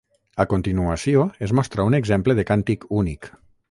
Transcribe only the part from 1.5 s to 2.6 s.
mostra un exemple de